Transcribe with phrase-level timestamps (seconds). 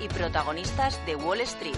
[0.00, 1.76] y protagonistas de Wall Street.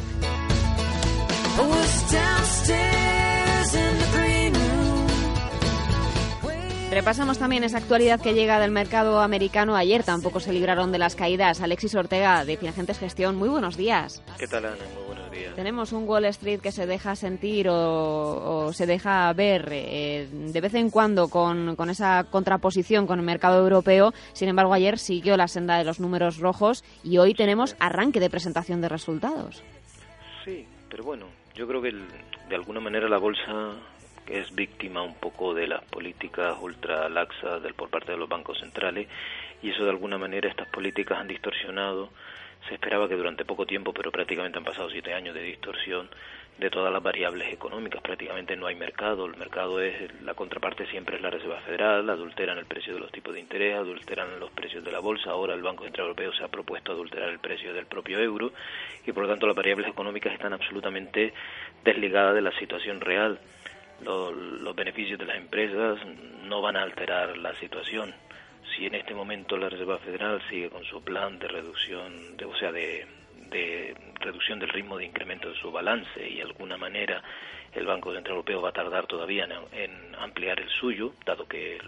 [6.93, 9.77] Repasamos también esa actualidad que llega del mercado americano.
[9.77, 11.63] Ayer tampoco se libraron de las caídas.
[11.63, 14.23] Alexis Ortega, de Finagentes Gestión, muy buenos días.
[14.39, 14.77] ¿Qué tal, Ana?
[14.95, 15.55] Muy buenos días.
[15.55, 20.75] Tenemos un Wall Street que se deja sentir o, se deja ver eh, de vez
[20.75, 24.13] en cuando con, con, esa contraposición con el mercado europeo.
[24.35, 28.29] Sin embargo, ayer siguió la senda de los números rojos y hoy tenemos arranque de
[28.29, 29.63] presentación de resultados.
[30.45, 33.81] Sí, pero bueno, yo creo que de alguna manera la bolsa
[34.27, 38.59] es víctima un poco de las políticas ultra laxas del, por parte de los bancos
[38.59, 39.09] centrales
[39.63, 42.11] y eso de alguna manera estas políticas han distorsionado.
[42.69, 46.09] Se esperaba que durante poco tiempo, pero prácticamente han pasado siete años de distorsión
[46.59, 48.01] de todas las variables económicas.
[48.03, 49.27] Prácticamente no hay mercado.
[49.27, 52.09] El mercado es la contraparte siempre es la Reserva Federal.
[52.09, 55.31] Adulteran el precio de los tipos de interés, adulteran los precios de la bolsa.
[55.31, 58.53] Ahora el Banco Central Europeo se ha propuesto adulterar el precio del propio euro
[59.05, 61.33] y por lo tanto las variables económicas están absolutamente
[61.85, 63.41] desligadas de la situación real
[64.05, 65.99] los beneficios de las empresas
[66.45, 68.15] no van a alterar la situación.
[68.75, 72.57] Si en este momento la Reserva Federal sigue con su plan de reducción, de, o
[72.57, 73.07] sea, de,
[74.21, 77.23] reducción del ritmo de incremento de su balance y de alguna manera
[77.75, 81.79] el Banco Central Europeo va a tardar todavía en, ampliar el suyo, dado que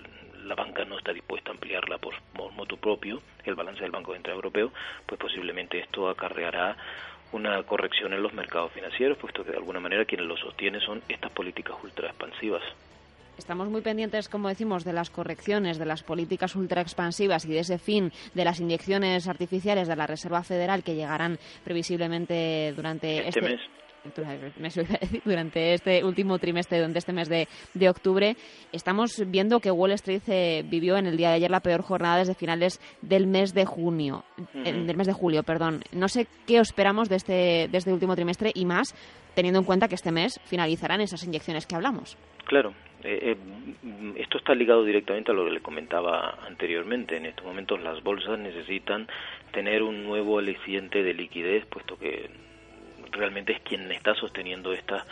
[0.44, 4.12] la banca no está dispuesta a ampliarla por, por motu propio, el balance del Banco
[4.12, 4.72] Central Europeo,
[5.06, 6.76] pues posiblemente esto acarreará
[7.32, 11.02] una corrección en los mercados financieros, puesto que de alguna manera quienes lo sostienen son
[11.08, 12.62] estas políticas ultra expansivas.
[13.36, 17.58] Estamos muy pendientes, como decimos, de las correcciones, de las políticas ultra expansivas y de
[17.58, 23.40] ese fin de las inyecciones artificiales de la Reserva Federal que llegarán previsiblemente durante este,
[23.40, 23.60] este mes
[25.24, 28.36] durante este último trimestre, durante este mes de, de octubre,
[28.72, 32.18] estamos viendo que Wall Street eh, vivió en el día de ayer la peor jornada
[32.18, 35.82] desde finales del mes de junio, del mes de julio, perdón.
[35.92, 38.94] No sé qué esperamos de este, de este último trimestre y más
[39.34, 42.16] teniendo en cuenta que este mes finalizarán esas inyecciones que hablamos.
[42.44, 47.16] Claro, eh, eh, esto está ligado directamente a lo que le comentaba anteriormente.
[47.16, 49.08] En estos momentos las bolsas necesitan
[49.52, 52.30] tener un nuevo aliciente de liquidez, puesto que
[53.14, 55.04] realmente es quien está sosteniendo estas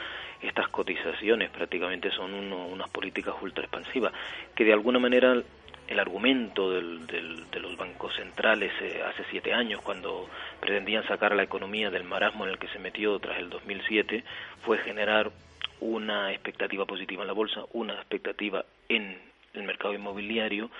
[0.42, 1.50] estas cotizaciones.
[1.50, 4.12] Prácticamente son unas políticas ultra expansivas
[4.54, 5.40] que de alguna manera
[5.88, 10.28] el argumento del, de los bancos centrales eh, hace siete años cuando
[10.60, 14.24] pretendían sacar la economía del marasmo en el que se metió tras el 2007
[14.64, 15.30] fue generar
[15.80, 19.18] una expectativa positiva en la bolsa, una expectativa en
[19.52, 20.70] el mercado inmobiliario,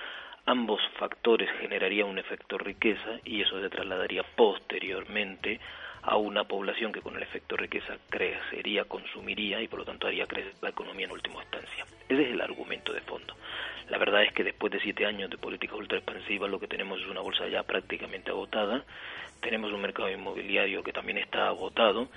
[0.45, 5.59] ambos factores generarían un efecto riqueza y eso se trasladaría posteriormente
[6.03, 10.25] a una población que con el efecto riqueza crecería, consumiría y por lo tanto haría
[10.25, 11.85] crecer la economía en última instancia.
[12.09, 13.35] Ese es el argumento de fondo.
[13.89, 16.99] La verdad es que después de siete años de política ultra expansiva lo que tenemos
[16.99, 18.83] es una bolsa ya prácticamente agotada,
[19.41, 22.09] tenemos un mercado inmobiliario que también está agotado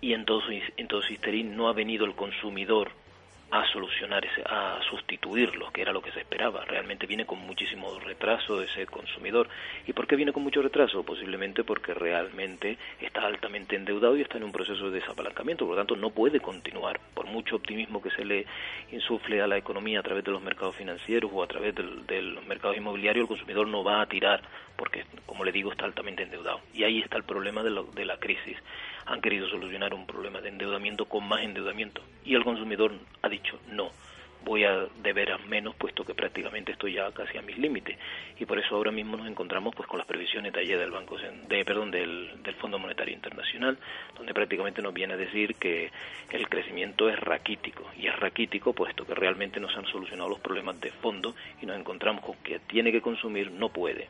[0.00, 0.42] y en todo,
[0.88, 1.02] todo
[1.44, 2.92] no ha venido el consumidor
[3.54, 6.64] a solucionar, ese, a sustituirlo, que era lo que se esperaba.
[6.64, 9.48] Realmente viene con muchísimo retraso ese consumidor.
[9.86, 11.04] ¿Y por qué viene con mucho retraso?
[11.04, 15.80] Posiblemente porque realmente está altamente endeudado y está en un proceso de desapalancamiento, por lo
[15.80, 16.98] tanto no puede continuar.
[17.14, 18.44] Por mucho optimismo que se le
[18.90, 22.44] insufle a la economía a través de los mercados financieros o a través de los
[22.46, 24.42] mercados inmobiliarios, el consumidor no va a tirar
[24.74, 26.60] porque, como le digo, está altamente endeudado.
[26.72, 28.56] Y ahí está el problema de, de la crisis
[29.06, 32.02] han querido solucionar un problema de endeudamiento con más endeudamiento.
[32.24, 32.92] Y el consumidor
[33.22, 33.90] ha dicho no
[34.44, 37.98] voy a deber a menos puesto que prácticamente estoy ya casi a mis límites
[38.38, 41.16] y por eso ahora mismo nos encontramos pues con las previsiones de ayer del banco
[41.16, 43.78] de perdón del, del Fondo Monetario Internacional
[44.16, 45.90] donde prácticamente nos viene a decir que
[46.30, 47.90] el crecimiento es raquítico.
[47.98, 51.66] Y es raquítico puesto que realmente no se han solucionado los problemas de fondo y
[51.66, 54.08] nos encontramos con que tiene que consumir no puede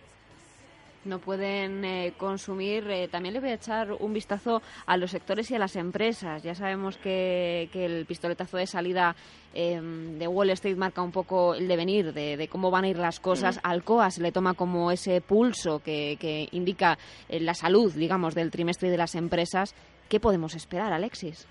[1.07, 2.91] no pueden eh, consumir.
[2.91, 6.43] Eh, también le voy a echar un vistazo a los sectores y a las empresas.
[6.43, 9.15] Ya sabemos que, el pistoletazo de salida
[9.53, 13.21] em, de Wall Street marca un poco el devenir de, cómo van a ir las
[13.21, 13.59] cosas.
[13.63, 16.99] Al Alcoa se le toma como ese pulso que, que indica
[17.29, 19.75] eh, la salud, digamos, del trimestre de las empresas.
[20.09, 21.47] ¿Qué podemos esperar, Alexis?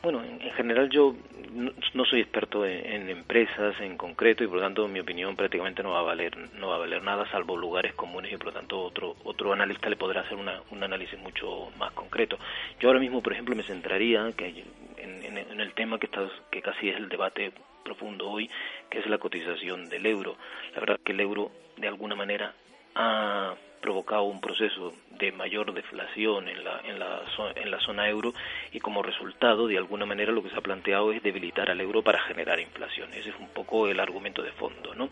[0.00, 1.14] Bueno, en, general yo
[1.52, 5.90] no, soy experto en, empresas en concreto y por lo tanto mi opinión prácticamente no
[5.90, 8.80] va a valer no va a valer nada salvo lugares comunes y por lo tanto
[8.80, 12.38] otro otro analista le podrá hacer un análisis mucho más concreto.
[12.78, 14.64] Yo ahora mismo, por ejemplo, me centraría que
[14.98, 17.52] en, el tema que está que casi es el debate
[17.84, 18.48] profundo hoy,
[18.88, 20.36] que es la cotización del euro.
[20.74, 22.54] La verdad que el euro de alguna manera
[22.94, 27.22] ha provocado un proceso de mayor deflación en la, en, la,
[27.56, 28.32] en la zona euro
[28.72, 32.02] y como resultado, de alguna manera, lo que se ha planteado es debilitar al euro
[32.02, 33.10] para generar inflación.
[33.14, 34.94] Ese es un poco el argumento de fondo.
[34.94, 35.08] ¿no?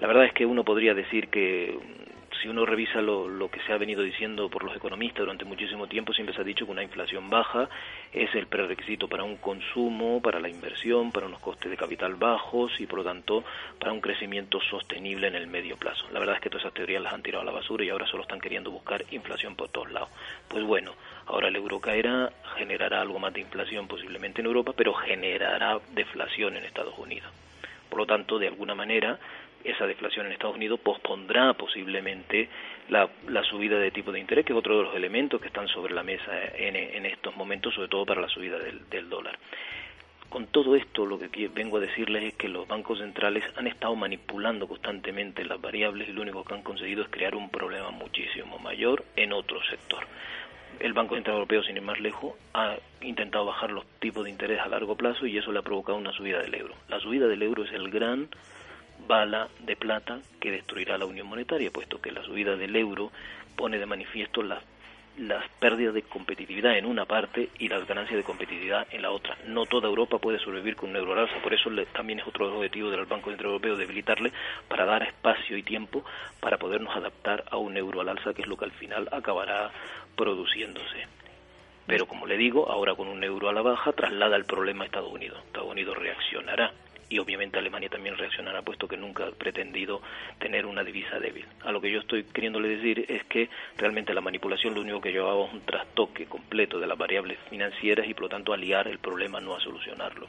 [0.00, 1.78] La verdad es que uno podría decir que
[2.56, 6.14] uno revisa lo, lo, que se ha venido diciendo por los economistas durante muchísimo tiempo,
[6.14, 7.68] siempre se ha dicho que una inflación baja
[8.14, 12.72] es el prerequisito para un consumo, para la inversión, para unos costes de capital bajos
[12.80, 13.44] y por lo tanto
[13.78, 16.06] para un crecimiento sostenible en el medio plazo.
[16.12, 18.06] La verdad es que todas esas teorías las han tirado a la basura y ahora
[18.06, 20.08] solo están queriendo buscar inflación por todos lados.
[20.48, 20.94] Pues bueno,
[21.26, 26.56] ahora el euro caerá, generará algo más de inflación posiblemente en Europa, pero generará deflación
[26.56, 27.30] en Estados Unidos.
[27.90, 29.18] Por lo tanto, de alguna manera,
[29.66, 32.48] esa deflación en Estados Unidos pospondrá posiblemente
[32.88, 33.08] la,
[33.44, 36.02] subida de tipo de interés, que es otro de los elementos que están sobre la
[36.02, 39.38] mesa en, estos momentos, sobre todo para la subida del, dólar.
[40.28, 43.94] Con todo esto, lo que vengo a decirles es que los bancos centrales han estado
[43.94, 48.58] manipulando constantemente las variables y lo único que han conseguido es crear un problema muchísimo
[48.58, 50.06] mayor en otro sector.
[50.80, 54.60] El Banco Central Europeo, sin ir más lejos, ha intentado bajar los tipos de interés
[54.60, 56.74] a largo plazo y eso le ha provocado una subida del euro.
[56.88, 58.28] La subida del euro es el gran
[59.06, 63.10] bala de plata que destruirá la unión monetaria, puesto que la subida del euro
[63.56, 64.62] pone de manifiesto las,
[65.18, 69.36] las pérdidas de competitividad en una parte y las ganancias de competitividad en la otra.
[69.46, 72.54] No toda Europa puede sobrevivir con un euro al alza, por eso también es otro
[72.54, 74.32] objetivo del Banco Central Europeo debilitarle
[74.68, 76.04] para dar espacio y tiempo
[76.40, 79.70] para podernos adaptar a un euro al alza, que es lo que al final acabará
[80.16, 81.06] produciéndose.
[81.86, 84.86] Pero como le digo, ahora con un euro a la baja traslada el problema a
[84.86, 85.38] Estados Unidos.
[85.46, 86.72] Estados Unidos reaccionará
[87.08, 90.02] y obviamente Alemania también reaccionará puesto que nunca ha pretendido
[90.38, 91.46] tener una divisa débil.
[91.64, 95.12] A lo que yo estoy queriéndole decir es que realmente la manipulación lo único que
[95.12, 98.98] llevaba es un trastoque completo de las variables financieras y por lo tanto aliar el
[98.98, 100.28] problema no a solucionarlo.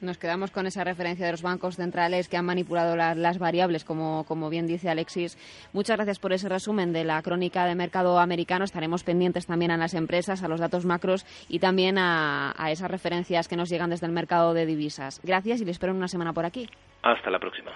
[0.00, 4.24] Nos quedamos con esa referencia de los bancos centrales que han manipulado las variables, como,
[4.24, 5.38] como bien dice Alexis.
[5.72, 8.64] Muchas gracias por ese resumen de la crónica de mercado americano.
[8.64, 12.90] Estaremos pendientes también a las empresas, a los datos macros y también a, a esas
[12.90, 15.20] referencias que nos llegan desde el mercado de divisas.
[15.22, 16.68] Gracias y les espero en una semana por aquí.
[17.02, 17.72] Hasta la próxima.